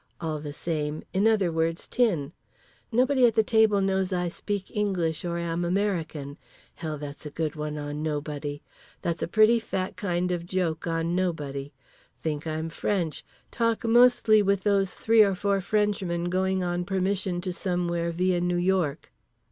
[0.19, 1.03] All the same.
[1.13, 2.33] In other words Tin.
[2.91, 6.39] Nobody at the table knows I speak English or am American.
[6.73, 8.63] Hell, that's a good one on nobody.
[9.03, 11.71] That's a pretty fat kind of a joke on nobody.
[12.19, 13.23] Think I'm French.
[13.51, 18.57] Talk mostly with those three or four Frenchmen going on permission to somewhere via New
[18.57, 19.11] York.